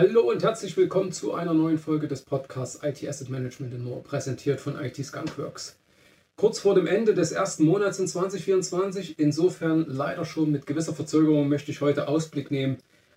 [0.00, 4.00] Hallo und herzlich willkommen zu einer neuen Folge des Podcasts IT Asset Management in More,
[4.00, 5.76] präsentiert von IT Skunkworks.
[6.36, 11.48] Kurz vor dem Ende des ersten Monats in 2024, insofern leider schon mit gewisser Verzögerung,
[11.48, 12.76] möchte ich heute Ausblick nehmen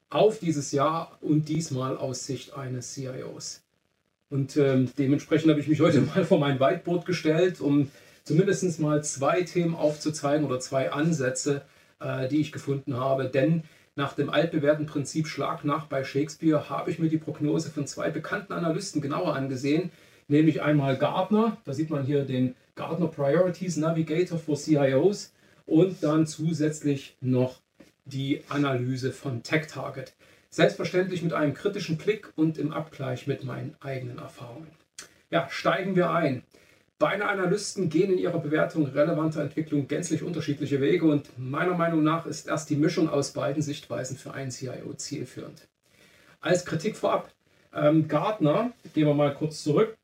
[0.09, 3.61] auf dieses Jahr und diesmal aus Sicht eines CIOs.
[4.31, 7.91] Und ähm, dementsprechend habe ich mich heute mal vor mein Whiteboard gestellt, um
[8.23, 11.61] zumindest mal zwei Themen aufzuzeigen oder zwei Ansätze,
[11.99, 13.25] äh, die ich gefunden habe.
[13.25, 17.87] Denn nach dem altbewährten Prinzip Schlag nach bei Shakespeare habe ich mir die Prognose von
[17.87, 19.91] zwei bekannten Analysten genauer angesehen,
[20.27, 25.33] nämlich einmal Gartner, da sieht man hier den Gartner Priorities Navigator for CIOs
[25.65, 27.59] und dann zusätzlich noch
[28.05, 30.13] die Analyse von TechTarget.
[30.49, 34.67] Selbstverständlich mit einem kritischen Blick und im Abgleich mit meinen eigenen Erfahrungen.
[35.29, 36.43] Ja, steigen wir ein.
[37.01, 42.27] Beide Analysten gehen in ihrer Bewertung relevanter Entwicklung gänzlich unterschiedliche Wege und meiner Meinung nach
[42.27, 45.67] ist erst die Mischung aus beiden Sichtweisen für einen CIO zielführend.
[46.41, 47.31] Als Kritik vorab,
[47.73, 49.97] ähm, Gartner, gehen wir mal kurz zurück.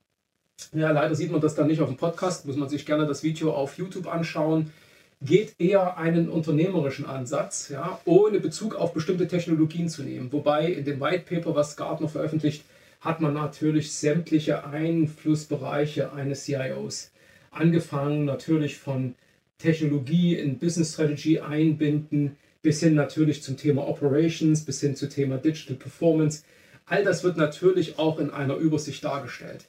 [0.74, 3.22] Ja, leider sieht man das dann nicht auf dem Podcast, muss man sich gerne das
[3.22, 4.74] Video auf YouTube anschauen.
[5.22, 10.34] Geht eher einen unternehmerischen Ansatz, ja, ohne Bezug auf bestimmte Technologien zu nehmen.
[10.34, 12.64] Wobei in dem White Paper, was Gartner veröffentlicht,
[13.00, 17.12] hat man natürlich sämtliche Einflussbereiche eines CIOs.
[17.52, 19.16] Angefangen natürlich von
[19.58, 25.38] Technologie in Business Strategy einbinden, bis hin natürlich zum Thema Operations, bis hin zum Thema
[25.38, 26.44] Digital Performance.
[26.86, 29.66] All das wird natürlich auch in einer Übersicht dargestellt.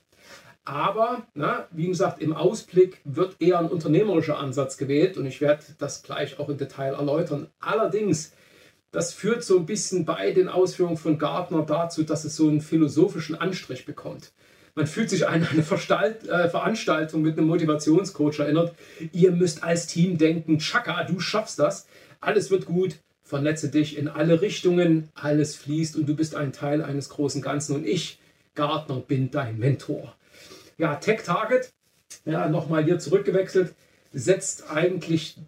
[0.64, 5.64] Aber, na, wie gesagt, im Ausblick wird eher ein unternehmerischer Ansatz gewählt und ich werde
[5.78, 7.48] das gleich auch im Detail erläutern.
[7.58, 8.32] Allerdings
[8.90, 12.60] das führt so ein bisschen bei den Ausführungen von Gardner dazu, dass es so einen
[12.60, 14.32] philosophischen Anstrich bekommt.
[14.74, 18.74] Man fühlt sich an eine äh, Veranstaltung mit einem Motivationscoach erinnert.
[19.12, 21.88] Ihr müsst als Team denken, Chaka, du schaffst das.
[22.20, 22.98] Alles wird gut.
[23.24, 25.08] Vernetze dich in alle Richtungen.
[25.14, 27.74] Alles fließt und du bist ein Teil eines großen Ganzen.
[27.74, 28.20] Und ich,
[28.54, 30.14] Gardner, bin dein Mentor.
[30.78, 31.72] Ja, Tech Target,
[32.24, 33.74] ja, nochmal hier zurückgewechselt,
[34.12, 35.38] setzt eigentlich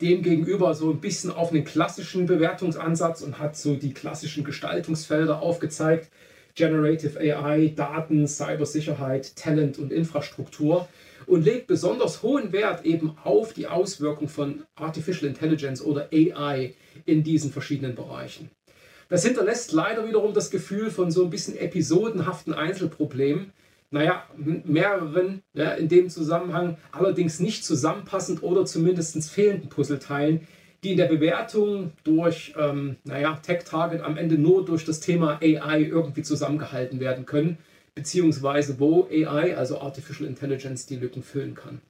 [0.00, 5.40] dem gegenüber so ein bisschen auf einen klassischen Bewertungsansatz und hat so die klassischen Gestaltungsfelder
[5.40, 6.10] aufgezeigt.
[6.54, 10.88] Generative AI, Daten, Cybersicherheit, Talent und Infrastruktur
[11.26, 16.74] und legt besonders hohen Wert eben auf die Auswirkung von Artificial Intelligence oder AI
[17.04, 18.50] in diesen verschiedenen Bereichen.
[19.08, 23.52] Das hinterlässt leider wiederum das Gefühl von so ein bisschen episodenhaften Einzelproblemen,
[23.90, 30.46] naja, mehreren ja, in dem Zusammenhang allerdings nicht zusammenpassend oder zumindest fehlenden Puzzleteilen,
[30.82, 35.82] die in der Bewertung durch ähm, naja, Tech-Target am Ende nur durch das Thema AI
[35.82, 37.58] irgendwie zusammengehalten werden können,
[37.94, 41.80] beziehungsweise wo AI, also Artificial Intelligence, die Lücken füllen kann.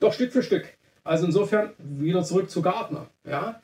[0.00, 0.66] Doch Stück für Stück.
[1.02, 3.08] Also insofern wieder zurück zu Gartner.
[3.28, 3.60] Ja?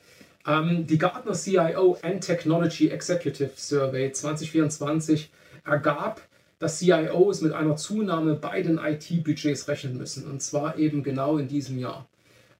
[0.47, 5.31] Ähm, die Gartner CIO and Technology Executive Survey 2024
[5.65, 6.21] ergab,
[6.61, 10.29] dass CIOs mit einer Zunahme bei den IT-Budgets rechnen müssen.
[10.29, 12.07] Und zwar eben genau in diesem Jahr.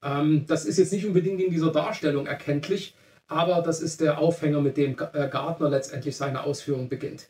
[0.03, 2.95] Ähm, das ist jetzt nicht unbedingt in dieser Darstellung erkenntlich,
[3.27, 7.29] aber das ist der Aufhänger, mit dem äh, Gartner letztendlich seine Ausführung beginnt.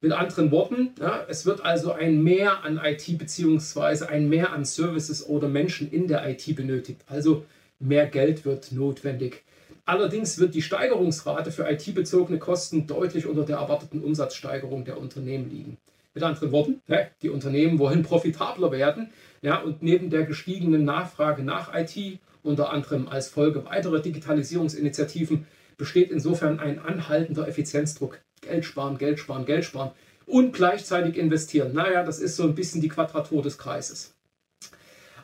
[0.00, 4.06] Mit anderen Worten, ja, es wird also ein Mehr an IT bzw.
[4.06, 7.00] ein Mehr an Services oder Menschen in der IT benötigt.
[7.08, 7.44] Also
[7.80, 9.42] mehr Geld wird notwendig.
[9.84, 15.78] Allerdings wird die Steigerungsrate für IT-bezogene Kosten deutlich unter der erwarteten Umsatzsteigerung der Unternehmen liegen.
[16.14, 16.82] Mit anderen Worten,
[17.22, 23.08] die Unternehmen wollen profitabler werden ja, und neben der gestiegenen Nachfrage nach IT, unter anderem
[23.08, 25.46] als Folge weiterer Digitalisierungsinitiativen,
[25.78, 28.20] besteht insofern ein anhaltender Effizienzdruck.
[28.42, 29.92] Geld sparen, Geld sparen, Geld sparen
[30.26, 31.72] und gleichzeitig investieren.
[31.72, 34.14] Naja, das ist so ein bisschen die Quadratur des Kreises.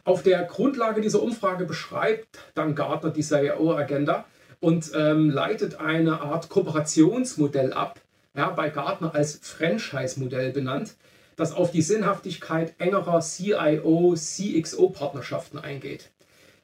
[0.05, 4.25] Auf der Grundlage dieser Umfrage beschreibt dann Gartner die CIO-Agenda
[4.59, 8.01] und ähm, leitet eine Art Kooperationsmodell ab,
[8.39, 10.95] ja, bei Gartner als Franchise-Modell benannt,
[11.35, 16.11] das auf die Sinnhaftigkeit engerer CIO-CXO-Partnerschaften eingeht.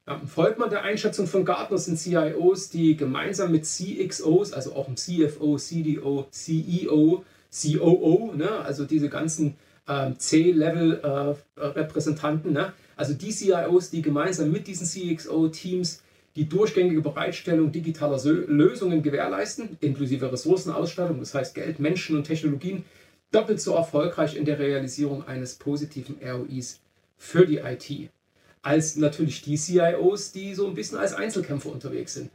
[0.06, 4.86] Ja, folgt man der Einschätzung von Gartner sind CIOs, die gemeinsam mit CXOs, also auch
[4.86, 9.56] im CFO, CDO, CEO, COO, ne, also diese ganzen
[9.88, 16.04] ähm, C-Level-Repräsentanten, äh, ne, also die CIOs, die gemeinsam mit diesen CXO-Teams
[16.36, 22.84] die durchgängige Bereitstellung digitaler Lösungen gewährleisten, inklusive Ressourcenausstattung, das heißt Geld, Menschen und Technologien,
[23.30, 26.80] doppelt so erfolgreich in der Realisierung eines positiven ROIs
[27.16, 28.10] für die IT,
[28.62, 32.30] als natürlich die CIOs, die so ein bisschen als Einzelkämpfer unterwegs sind.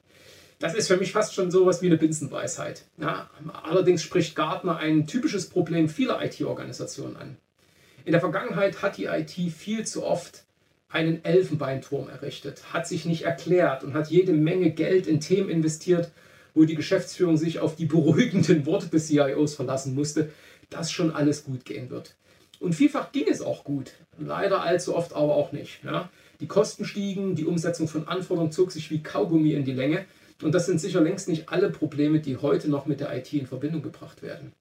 [0.60, 2.84] Das ist für mich fast schon sowas wie eine Binsenweisheit.
[2.98, 3.30] Ja,
[3.64, 7.38] allerdings spricht Gartner ein typisches Problem vieler IT-Organisationen an.
[8.04, 10.44] In der Vergangenheit hat die IT viel zu oft
[10.90, 16.12] einen Elfenbeinturm errichtet, hat sich nicht erklärt und hat jede Menge Geld in Themen investiert,
[16.56, 20.32] wo die Geschäftsführung sich auf die beruhigenden Worte des CIOs verlassen musste,
[20.70, 22.16] dass schon alles gut gehen wird.
[22.60, 25.80] Und vielfach ging es auch gut, leider allzu oft aber auch nicht.
[25.84, 26.10] Ja.
[26.42, 30.06] Die Kosten stiegen, die Umsetzung von Anforderungen zog sich wie Kaugummi in die Länge
[30.42, 33.46] und das sind sicher längst nicht alle Probleme, die heute noch mit der IT in
[33.46, 34.54] Verbindung gebracht werden.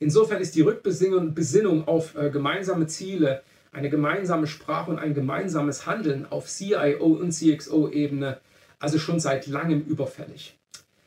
[0.00, 3.42] Insofern ist die Rückbesinnung auf äh, gemeinsame Ziele,
[3.72, 8.40] eine gemeinsame Sprache und ein gemeinsames Handeln auf CIO und CXO-Ebene
[8.78, 10.58] also schon seit langem überfällig.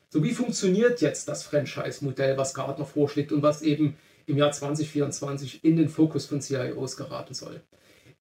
[0.10, 3.96] So wie funktioniert jetzt das Franchise-Modell, was Gartner vorschlägt und was eben
[4.28, 7.62] im Jahr 2024 in den Fokus von CIOs geraten soll?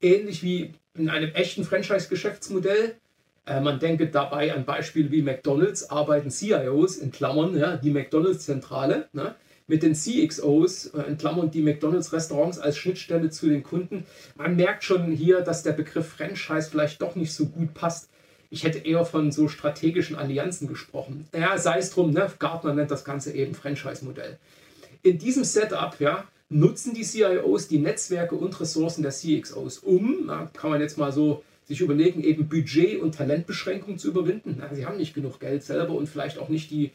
[0.00, 2.96] Ähnlich wie in einem echten Franchise-Geschäftsmodell.
[3.46, 9.08] Äh, man denke dabei an Beispiele wie McDonald's, arbeiten CIOs in Klammern, ja, die McDonald's-Zentrale,
[9.12, 14.04] ne, mit den CXOs, äh, in Klammern die McDonald's-Restaurants als Schnittstelle zu den Kunden.
[14.36, 18.08] Man merkt schon hier, dass der Begriff Franchise vielleicht doch nicht so gut passt.
[18.50, 21.26] Ich hätte eher von so strategischen Allianzen gesprochen.
[21.34, 22.30] Ja, sei es drum, ne?
[22.38, 24.38] Gartner nennt das Ganze eben Franchise-Modell.
[25.02, 30.50] In diesem Setup ja, nutzen die CIOs die Netzwerke und Ressourcen der CXOs, um, na,
[30.52, 34.56] kann man jetzt mal so sich überlegen, eben Budget- und Talentbeschränkungen zu überwinden.
[34.58, 36.90] Na, sie haben nicht genug Geld selber und vielleicht auch nicht die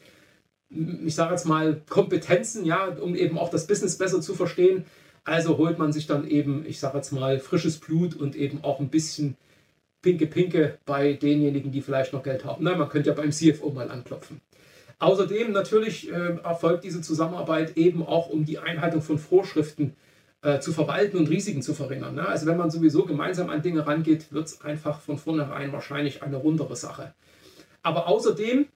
[0.70, 4.84] ich sage jetzt mal, Kompetenzen, ja, um eben auch das Business besser zu verstehen.
[5.24, 8.80] Also holt man sich dann eben, ich sage jetzt mal, frisches Blut und eben auch
[8.80, 9.36] ein bisschen
[10.02, 12.64] Pinke Pinke bei denjenigen, die vielleicht noch Geld haben.
[12.64, 14.40] Na, man könnte ja beim CFO mal anklopfen.
[14.98, 19.94] Außerdem natürlich äh, erfolgt diese Zusammenarbeit eben auch, um die Einhaltung von Vorschriften
[20.42, 22.14] äh, zu verwalten und Risiken zu verringern.
[22.14, 22.26] Ne?
[22.26, 26.36] Also wenn man sowieso gemeinsam an Dinge rangeht, wird es einfach von vornherein wahrscheinlich eine
[26.36, 27.14] rundere Sache.
[27.82, 28.66] Aber außerdem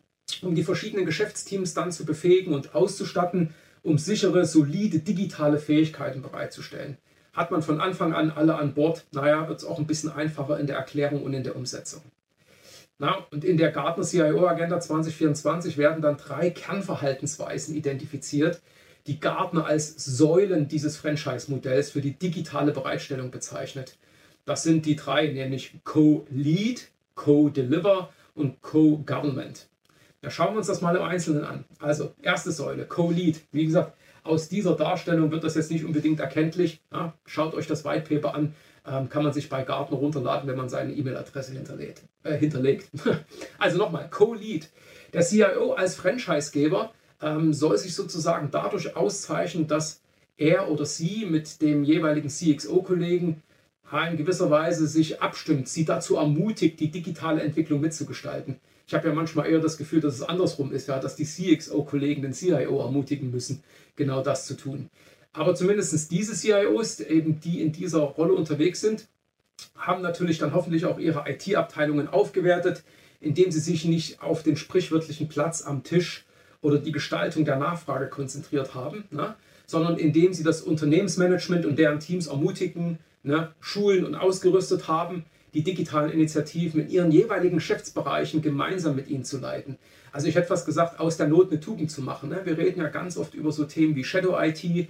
[0.42, 6.96] um die verschiedenen Geschäftsteams dann zu befähigen und auszustatten, um sichere, solide digitale Fähigkeiten bereitzustellen.
[7.32, 10.58] Hat man von Anfang an alle an Bord, naja, wird es auch ein bisschen einfacher
[10.58, 12.02] in der Erklärung und in der Umsetzung.
[12.98, 18.62] Na, und in der Gartner CIO Agenda 2024 werden dann drei Kernverhaltensweisen identifiziert,
[19.08, 23.98] die Gartner als Säulen dieses Franchise-Modells für die digitale Bereitstellung bezeichnet.
[24.44, 29.66] Das sind die drei, nämlich Co-Lead, Co-Deliver und Co-Government.
[30.24, 31.66] Ja, schauen wir uns das mal im Einzelnen an.
[31.80, 33.42] Also, erste Säule, Co-Lead.
[33.52, 33.92] Wie gesagt,
[34.22, 36.80] aus dieser Darstellung wird das jetzt nicht unbedingt erkenntlich.
[36.90, 38.54] Ja, schaut euch das White Paper an.
[38.86, 41.52] Ähm, kann man sich bei Gartner runterladen, wenn man seine E-Mail-Adresse
[42.22, 42.88] äh, hinterlegt.
[43.58, 44.70] also nochmal, Co-Lead.
[45.12, 46.90] Der CIO als Franchisegeber
[47.20, 50.00] ähm, soll sich sozusagen dadurch auszeichnen, dass
[50.38, 53.42] er oder sie mit dem jeweiligen CXO-Kollegen
[54.10, 58.58] in gewisser Weise sich abstimmt, sie dazu ermutigt, die digitale Entwicklung mitzugestalten.
[58.86, 62.22] Ich habe ja manchmal eher das Gefühl, dass es andersrum ist, ja, dass die CXO-Kollegen
[62.22, 63.62] den CIO ermutigen müssen,
[63.96, 64.90] genau das zu tun.
[65.32, 69.08] Aber zumindest diese CIOs, eben die in dieser Rolle unterwegs sind,
[69.76, 72.84] haben natürlich dann hoffentlich auch ihre IT-Abteilungen aufgewertet,
[73.20, 76.24] indem sie sich nicht auf den sprichwörtlichen Platz am Tisch
[76.60, 79.34] oder die Gestaltung der Nachfrage konzentriert haben, ne,
[79.66, 85.62] sondern indem sie das Unternehmensmanagement und deren Teams ermutigen, ne, schulen und ausgerüstet haben, die
[85.62, 89.78] digitalen Initiativen in ihren jeweiligen Geschäftsbereichen gemeinsam mit ihnen zu leiten.
[90.12, 92.28] Also ich hätte fast gesagt, aus der Not eine Tugend zu machen.
[92.28, 92.40] Ne?
[92.44, 94.88] Wir reden ja ganz oft über so Themen wie Shadow IT.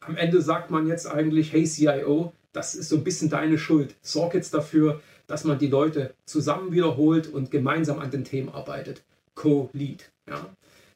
[0.00, 3.94] Am Ende sagt man jetzt eigentlich, hey CIO, das ist so ein bisschen deine Schuld.
[4.00, 9.02] Sorg jetzt dafür, dass man die Leute zusammen wiederholt und gemeinsam an den Themen arbeitet.
[9.34, 10.10] Co-Lead.
[10.28, 10.46] Ja.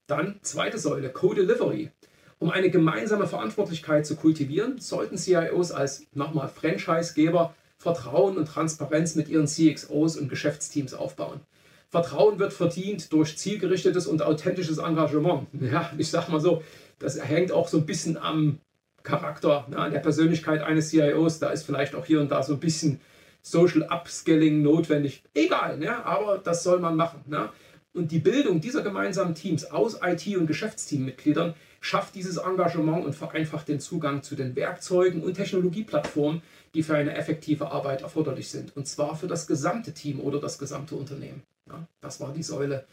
[0.06, 1.90] Dann zweite Säule, Co-Delivery.
[2.38, 9.30] Um eine gemeinsame Verantwortlichkeit zu kultivieren, sollten CIOs als nochmal Franchisegeber Vertrauen und Transparenz mit
[9.30, 11.40] ihren CXOs und Geschäftsteams aufbauen.
[11.88, 15.49] Vertrauen wird verdient durch zielgerichtetes und authentisches Engagement.
[15.60, 16.62] Ja, ich sag mal so,
[16.99, 18.58] das hängt auch so ein bisschen am
[19.02, 21.38] Charakter, ne, an der Persönlichkeit eines CIOs.
[21.38, 23.00] Da ist vielleicht auch hier und da so ein bisschen
[23.40, 25.22] Social Upskilling notwendig.
[25.32, 27.25] Egal, ne, aber das soll man machen.
[27.26, 27.49] Ne.
[27.94, 33.68] Und die Bildung dieser gemeinsamen Teams aus IT- und Geschäftsteammitgliedern schafft dieses Engagement und vereinfacht
[33.68, 36.42] den Zugang zu den Werkzeugen und Technologieplattformen,
[36.74, 38.76] die für eine effektive Arbeit erforderlich sind.
[38.76, 41.42] Und zwar für das gesamte Team oder das gesamte Unternehmen.
[41.66, 42.84] Ja, das war die Säule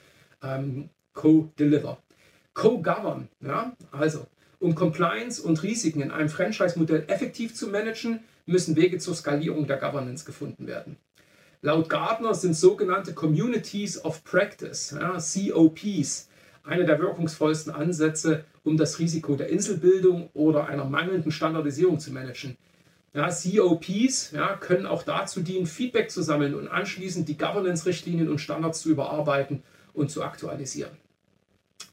[0.41, 1.97] ähm, Co-Deliver.
[2.53, 4.25] Co-Govern, ja, also
[4.59, 9.77] um Compliance und Risiken in einem Franchise-Modell effektiv zu managen, müssen Wege zur Skalierung der
[9.77, 10.97] Governance gefunden werden.
[11.61, 16.29] Laut Gartner sind sogenannte Communities of Practice, ja, COPs,
[16.63, 22.57] eine der wirkungsvollsten Ansätze, um das Risiko der Inselbildung oder einer mangelnden Standardisierung zu managen.
[23.13, 28.39] Ja, COPs ja, können auch dazu dienen, Feedback zu sammeln und anschließend die Governance-Richtlinien und
[28.39, 30.91] Standards zu überarbeiten und zu aktualisieren.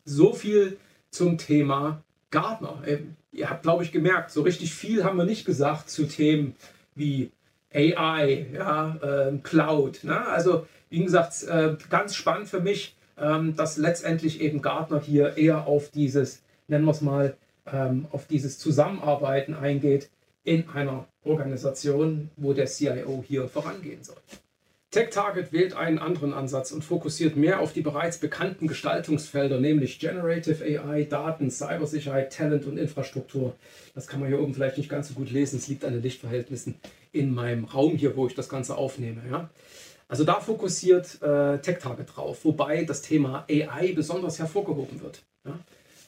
[0.04, 0.76] So viel
[1.11, 2.83] zum Thema Gartner.
[2.87, 6.56] Ähm, ihr habt, glaube ich, gemerkt, so richtig viel haben wir nicht gesagt zu Themen
[6.94, 7.30] wie
[7.73, 10.04] AI, ja, äh, Cloud.
[10.04, 10.26] Ne?
[10.26, 15.66] Also, wie gesagt, äh, ganz spannend für mich, ähm, dass letztendlich eben Gartner hier eher
[15.66, 17.37] auf dieses, nennen wir es mal,
[17.73, 20.11] ähm, auf dieses Zusammenarbeiten eingeht
[20.44, 24.16] in einer Organisation, wo der CIO hier vorangehen soll.
[24.94, 30.62] TechTarget wählt einen anderen Ansatz und fokussiert mehr auf die bereits bekannten Gestaltungsfelder, nämlich Generative
[30.62, 33.56] AI, Daten, Cybersicherheit, Talent und Infrastruktur.
[33.96, 35.58] Das kann man hier oben vielleicht nicht ganz so gut lesen.
[35.58, 36.76] Es liegt an den Lichtverhältnissen
[37.10, 39.20] in meinem Raum hier, wo ich das Ganze aufnehme.
[39.28, 39.50] Ja.
[40.06, 45.24] Also da fokussiert äh, TechTarget drauf, wobei das Thema AI besonders hervorgehoben wird.
[45.44, 45.58] Ja.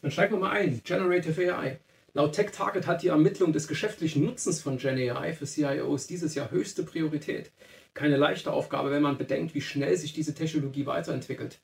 [0.02, 0.81] Dann steigen wir mal ein.
[0.85, 1.78] Generative AI.
[2.16, 6.82] Laut TechTarget hat die Ermittlung des geschäftlichen Nutzens von GenAI für CIOs dieses Jahr höchste
[6.82, 7.52] Priorität
[7.92, 11.58] keine leichte Aufgabe, wenn man bedenkt, wie schnell sich diese Technologie weiterentwickelt.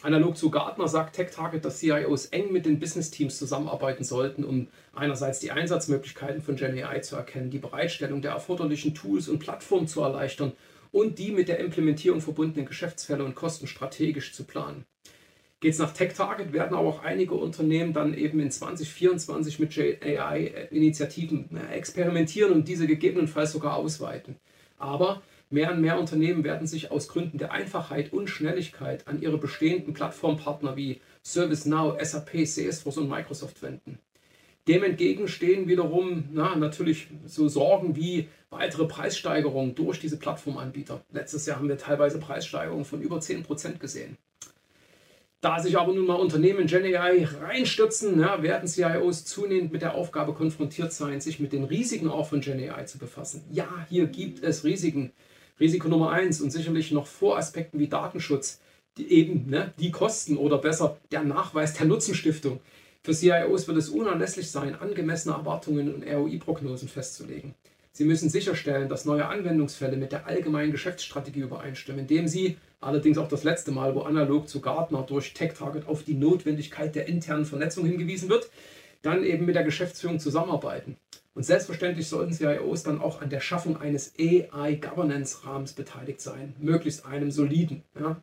[0.00, 5.40] Analog zu Gartner sagt TechTarget, dass CIOs eng mit den Business-Teams zusammenarbeiten sollten, um einerseits
[5.40, 10.52] die Einsatzmöglichkeiten von GenAI zu erkennen, die Bereitstellung der erforderlichen Tools und Plattformen zu erleichtern
[10.90, 14.86] und die mit der Implementierung verbundenen Geschäftsfälle und Kosten strategisch zu planen.
[15.60, 21.48] Geht es nach TechTarget, werden aber auch einige Unternehmen dann eben in 2024 mit GenAI-Initiativen
[21.72, 24.36] experimentieren und diese gegebenenfalls sogar ausweiten.
[24.78, 29.38] Aber Mehr und mehr Unternehmen werden sich aus Gründen der Einfachheit und Schnelligkeit an ihre
[29.38, 33.98] bestehenden Plattformpartner wie ServiceNow, SAP, Salesforce und Microsoft wenden.
[34.66, 41.02] Dem entgegen stehen wiederum na, natürlich so Sorgen wie weitere Preissteigerungen durch diese Plattformanbieter.
[41.10, 44.18] Letztes Jahr haben wir teilweise Preissteigerungen von über 10% gesehen.
[45.40, 49.94] Da sich aber nun mal Unternehmen in GenAI reinstürzen, ja, werden CIOs zunehmend mit der
[49.94, 53.44] Aufgabe konfrontiert sein, sich mit den Risiken auch von GenAI zu befassen.
[53.52, 55.12] Ja, hier gibt es Risiken,
[55.60, 58.60] Risiko Nummer eins und sicherlich noch vor Aspekten wie Datenschutz,
[58.96, 62.58] die eben ne, die Kosten oder besser der Nachweis der Nutzenstiftung.
[63.04, 67.54] Für CIOs wird es unerlässlich sein, angemessene Erwartungen und ROI-Prognosen festzulegen.
[67.92, 73.28] Sie müssen sicherstellen, dass neue Anwendungsfälle mit der allgemeinen Geschäftsstrategie übereinstimmen, indem sie, allerdings auch
[73.28, 77.86] das letzte Mal, wo analog zu Gartner durch TechTarget auf die Notwendigkeit der internen Vernetzung
[77.86, 78.50] hingewiesen wird,
[79.02, 80.96] dann eben mit der Geschäftsführung zusammenarbeiten.
[81.34, 87.30] Und selbstverständlich sollten CIOs dann auch an der Schaffung eines AI-Governance-Rahmens beteiligt sein, möglichst einem
[87.30, 87.84] soliden.
[87.98, 88.20] Ja.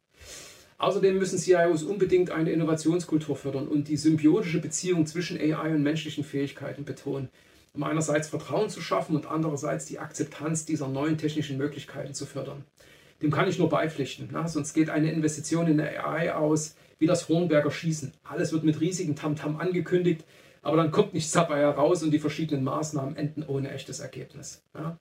[0.77, 6.25] Außerdem müssen CIOs unbedingt eine Innovationskultur fördern und die symbiotische Beziehung zwischen AI und menschlichen
[6.25, 7.29] Fähigkeiten betonen,
[7.73, 12.65] um einerseits Vertrauen zu schaffen und andererseits die Akzeptanz dieser neuen technischen Möglichkeiten zu fördern.
[13.21, 14.29] Dem kann ich nur beipflichten.
[14.31, 14.47] Na?
[14.47, 18.13] Sonst geht eine Investition in AI aus wie das Hornberger Schießen.
[18.23, 20.23] Alles wird mit riesigen Tamtam -Tam angekündigt,
[20.61, 24.63] aber dann kommt nichts dabei heraus und die verschiedenen Maßnahmen enden ohne echtes Ergebnis.
[24.73, 24.97] Ja.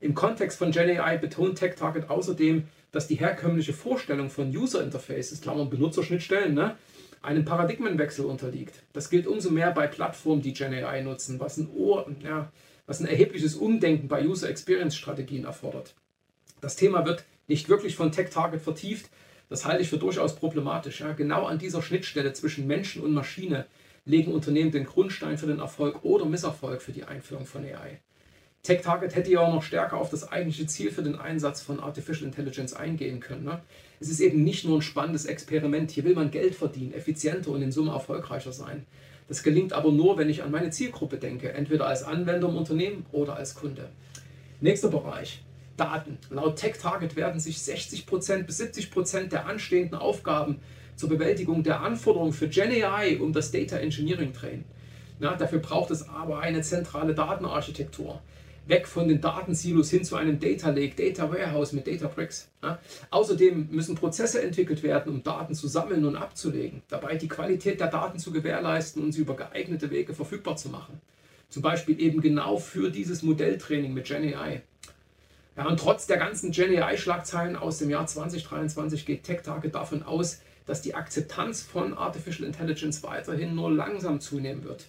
[0.00, 5.68] Im Kontext von GenAI betont TechTarget außerdem, dass die herkömmliche Vorstellung von User Interfaces, Klammern
[5.68, 6.76] Benutzerschnittstellen, ne,
[7.22, 8.82] einem Paradigmenwechsel unterliegt.
[8.92, 12.50] Das gilt umso mehr bei Plattformen, die GenAI nutzen, was ein, Ohr, ja,
[12.86, 15.94] was ein erhebliches Umdenken bei User Experience Strategien erfordert.
[16.60, 19.10] Das Thema wird nicht wirklich von TechTarget vertieft.
[19.48, 21.00] Das halte ich für durchaus problematisch.
[21.00, 21.12] Ja.
[21.12, 23.66] Genau an dieser Schnittstelle zwischen Menschen und Maschine
[24.04, 27.98] legen Unternehmen den Grundstein für den Erfolg oder Misserfolg für die Einführung von AI.
[28.62, 32.26] TechTarget hätte ja auch noch stärker auf das eigentliche Ziel für den Einsatz von Artificial
[32.26, 33.44] Intelligence eingehen können.
[33.44, 33.60] Ne?
[33.98, 35.90] Es ist eben nicht nur ein spannendes Experiment.
[35.90, 38.86] Hier will man Geld verdienen, effizienter und in Summe erfolgreicher sein.
[39.26, 43.06] Das gelingt aber nur, wenn ich an meine Zielgruppe denke, entweder als Anwender im Unternehmen
[43.10, 43.88] oder als Kunde.
[44.60, 45.42] Nächster Bereich.
[45.80, 46.18] Daten.
[46.28, 50.60] Laut TechTarget werden sich 60% bis 70% der anstehenden Aufgaben
[50.94, 54.64] zur Bewältigung der Anforderungen für GenAI um das Data Engineering drehen.
[55.18, 58.20] Na, dafür braucht es aber eine zentrale Datenarchitektur.
[58.66, 62.48] Weg von den Datensilos hin zu einem Data Lake, Data Warehouse mit Databricks.
[62.62, 62.78] Ja.
[63.10, 66.82] Außerdem müssen Prozesse entwickelt werden, um Daten zu sammeln und abzulegen.
[66.88, 71.00] Dabei die Qualität der Daten zu gewährleisten und sie über geeignete Wege verfügbar zu machen.
[71.48, 74.62] Zum Beispiel eben genau für dieses Modelltraining mit GenAI.
[75.60, 80.80] Ja, und trotz der ganzen GenAI-Schlagzeilen aus dem Jahr 2023 geht TechTarget davon aus, dass
[80.80, 84.86] die Akzeptanz von Artificial Intelligence weiterhin nur langsam zunehmen wird.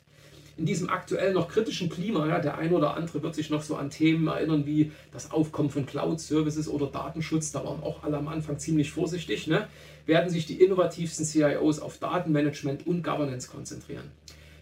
[0.55, 3.75] In diesem aktuell noch kritischen Klima, ja, der ein oder andere wird sich noch so
[3.75, 8.29] an Themen erinnern wie das Aufkommen von Cloud-Services oder Datenschutz, da waren auch alle am
[8.29, 9.67] Anfang ziemlich vorsichtig, ne,
[10.05, 14.09] werden sich die innovativsten CIOs auf Datenmanagement und Governance konzentrieren.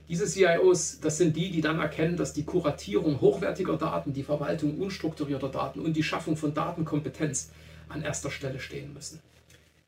[0.10, 4.80] Diese CIOs, das sind die, die dann erkennen, dass die Kuratierung hochwertiger Daten, die Verwaltung
[4.80, 7.51] unstrukturierter Daten und die Schaffung von Datenkompetenz
[7.89, 9.20] an erster Stelle stehen müssen.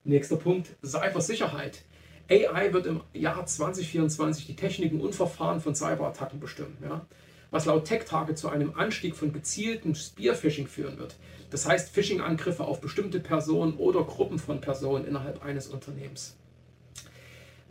[0.03, 1.81] Nächster Punkt, Cybersicherheit.
[2.29, 7.03] AI wird im Jahr 2024 die Techniken und Verfahren von Cyberattacken bestimmen, ja?
[7.49, 11.15] was laut TechTarget zu einem Anstieg von gezielten Spearphishing führen wird.
[11.49, 16.35] Das heißt Phishing-Angriffe auf bestimmte Personen oder Gruppen von Personen innerhalb eines Unternehmens.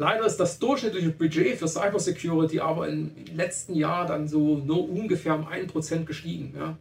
[0.01, 5.35] Leider ist das durchschnittliche Budget für Cybersecurity aber im letzten Jahr dann so nur ungefähr
[5.35, 6.55] um 1% gestiegen.
[6.57, 6.79] Ja?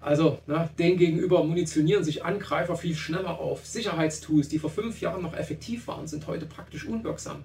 [0.00, 3.64] Also ne, demgegenüber munitionieren sich Angreifer viel schneller auf.
[3.64, 7.44] Sicherheitstools, die vor fünf Jahren noch effektiv waren, sind heute praktisch unwirksam.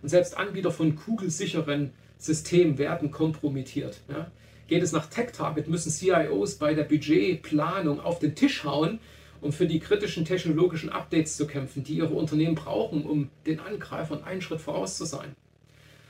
[0.00, 3.98] Und selbst Anbieter von kugelsicheren Systemen werden kompromittiert.
[4.08, 4.30] Ja.
[4.68, 9.00] Geht es nach TechTarget, müssen CIOs bei der Budgetplanung auf den Tisch hauen,
[9.42, 14.24] um für die kritischen technologischen Updates zu kämpfen, die ihre Unternehmen brauchen, um den Angreifern
[14.24, 15.34] einen Schritt voraus zu sein.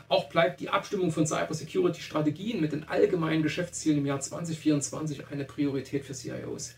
[0.09, 6.05] Auch bleibt die Abstimmung von Cybersecurity-Strategien mit den allgemeinen Geschäftszielen im Jahr 2024 eine Priorität
[6.05, 6.75] für CIOs.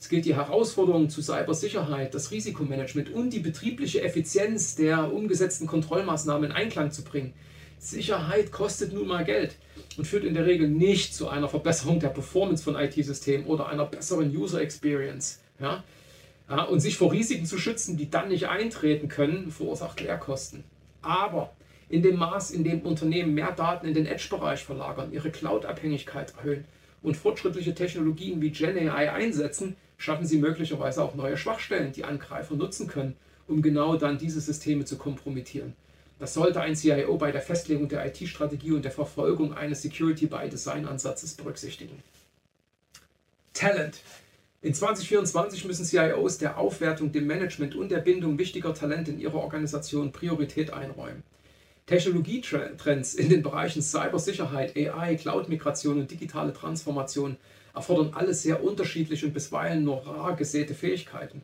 [0.00, 6.50] Es gilt die Herausforderungen zu Cybersicherheit, das Risikomanagement und die betriebliche Effizienz der umgesetzten Kontrollmaßnahmen
[6.50, 7.32] in Einklang zu bringen.
[7.78, 9.54] Sicherheit kostet nun mal Geld
[9.96, 13.84] und führt in der Regel nicht zu einer Verbesserung der Performance von IT-Systemen oder einer
[13.84, 15.43] besseren User Experience.
[15.58, 15.84] Ja?
[16.68, 20.64] Und sich vor Risiken zu schützen, die dann nicht eintreten können, verursacht Lehrkosten.
[21.00, 21.52] Aber
[21.88, 26.64] in dem Maß, in dem Unternehmen mehr Daten in den Edge-Bereich verlagern, ihre Cloud-Abhängigkeit erhöhen
[27.02, 32.88] und fortschrittliche Technologien wie GenAI einsetzen, schaffen sie möglicherweise auch neue Schwachstellen, die Angreifer nutzen
[32.88, 35.74] können, um genau dann diese Systeme zu kompromittieren.
[36.18, 42.02] Das sollte ein CIO bei der Festlegung der IT-Strategie und der Verfolgung eines Security-by-Design-Ansatzes berücksichtigen.
[43.52, 44.00] Talent.
[44.64, 49.34] In 2024 müssen CIOs der Aufwertung, dem Management und der Bindung wichtiger Talente in ihrer
[49.34, 51.22] Organisation Priorität einräumen.
[51.84, 57.36] Technologietrends in den Bereichen Cybersicherheit, AI, Cloud-Migration und digitale Transformation
[57.74, 61.42] erfordern alle sehr unterschiedliche und bisweilen nur rar gesäte Fähigkeiten.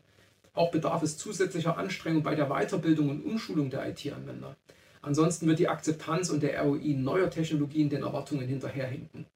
[0.55, 4.55] Auch bedarf es zusätzlicher Anstrengung bei der Weiterbildung und Umschulung der IT-Anwender.
[5.03, 9.27] Ansonsten wird die Akzeptanz und der ROI neuer Technologien den Erwartungen hinterherhinken.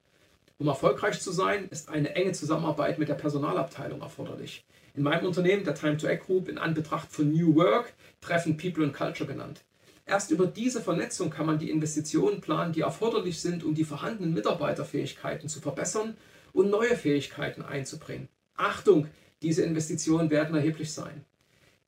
[0.58, 4.64] Um erfolgreich zu sein, ist eine enge Zusammenarbeit mit der Personalabteilung erforderlich.
[4.94, 8.82] In meinem Unternehmen, der Time to Act Group, in Anbetracht von New Work, treffen People
[8.82, 9.64] and Culture genannt.
[10.06, 14.32] Erst über diese Vernetzung kann man die Investitionen planen, die erforderlich sind, um die vorhandenen
[14.32, 16.16] Mitarbeiterfähigkeiten zu verbessern
[16.54, 18.28] und neue Fähigkeiten einzubringen.
[18.56, 19.08] Achtung,
[19.42, 21.24] diese Investitionen werden erheblich sein.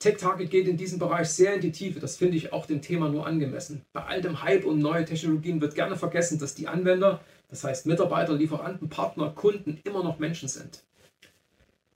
[0.00, 3.09] TechTarget geht in diesem Bereich sehr in die Tiefe, das finde ich auch dem Thema
[3.09, 3.83] nur angemessen.
[3.92, 7.87] Bei all dem Hype um neue Technologien wird gerne vergessen, dass die Anwender, das heißt
[7.87, 10.84] Mitarbeiter, Lieferanten, Partner, Kunden, immer noch Menschen sind.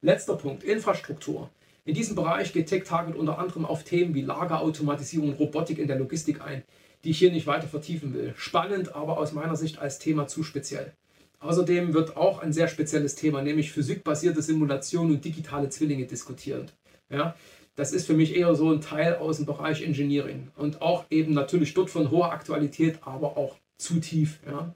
[0.00, 1.50] Letzter Punkt, Infrastruktur.
[1.84, 5.98] In diesem Bereich geht TechTarget unter anderem auf Themen wie Lagerautomatisierung und Robotik in der
[5.98, 6.62] Logistik ein,
[7.04, 8.34] die ich hier nicht weiter vertiefen will.
[8.36, 10.92] Spannend, aber aus meiner Sicht als Thema zu speziell.
[11.40, 16.72] Außerdem wird auch ein sehr spezielles Thema, nämlich physikbasierte Simulation und digitale Zwillinge diskutiert.
[17.10, 17.34] Ja,
[17.74, 21.32] das ist für mich eher so ein Teil aus dem Bereich Engineering und auch eben
[21.32, 24.38] natürlich dort von hoher Aktualität, aber auch zu tief.
[24.46, 24.72] Ja.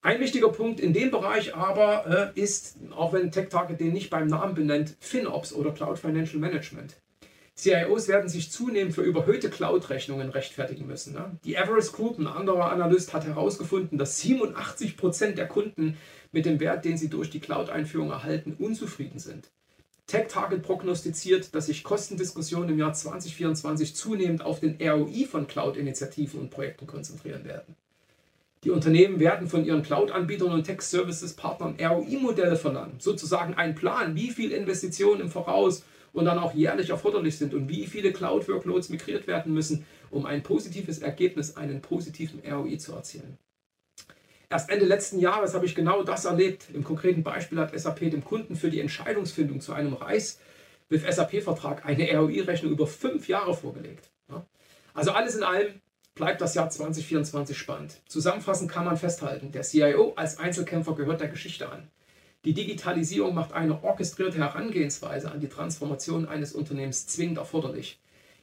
[0.00, 4.28] Ein wichtiger Punkt in dem Bereich aber äh, ist, auch wenn TechTarget den nicht beim
[4.28, 6.96] Namen benennt, FinOps oder Cloud Financial Management.
[7.56, 11.14] CIOs werden sich zunehmend für überhöhte Cloud-Rechnungen rechtfertigen müssen.
[11.14, 11.36] Ne?
[11.42, 15.96] Die Everest Group, ein anderer Analyst, hat herausgefunden, dass 87 Prozent der Kunden
[16.30, 19.50] mit dem Wert, den sie durch die Cloud-Einführung erhalten, unzufrieden sind.
[20.06, 26.50] TechTarget prognostiziert, dass sich Kostendiskussionen im Jahr 2024 zunehmend auf den ROI von Cloud-Initiativen und
[26.50, 27.74] Projekten konzentrieren werden.
[28.64, 34.50] Die Unternehmen werden von ihren Cloud-Anbietern und Tech-Services-Partnern ROI-Modelle verlangen, sozusagen einen Plan, wie viel
[34.50, 39.54] Investitionen im Voraus und dann auch jährlich erforderlich sind und wie viele Cloud-Workloads migriert werden
[39.54, 43.38] müssen, um ein positives Ergebnis, einen positiven ROI zu erzielen.
[44.50, 46.64] Erst Ende letzten Jahres habe ich genau das erlebt.
[46.72, 50.40] Im konkreten Beispiel hat SAP dem Kunden für die Entscheidungsfindung zu einem Reis
[50.88, 54.10] with SAP-Vertrag eine ROI-Rechnung über fünf Jahre vorgelegt.
[54.94, 55.80] Also alles in allem
[56.18, 58.00] bleibt das Jahr 2024 spannend.
[58.06, 61.88] Zusammenfassend kann man festhalten, der CIO als Einzelkämpfer gehört der Geschichte an.
[62.44, 68.00] Die Digitalisierung macht eine orchestrierte Herangehensweise an die Transformation eines Unternehmens zwingend erforderlich.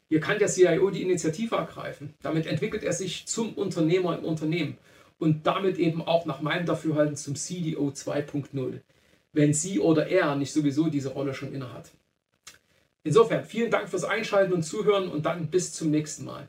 [0.08, 2.14] Hier kann der CIO die Initiative ergreifen.
[2.22, 4.78] Damit entwickelt er sich zum Unternehmer im Unternehmen
[5.20, 8.82] und damit eben auch nach meinem Dafürhalten zum CDO 2.0,
[9.34, 11.92] wenn sie oder er nicht sowieso diese Rolle schon innehat.
[13.04, 16.48] Insofern vielen Dank fürs Einschalten und Zuhören und dann bis zum nächsten Mal.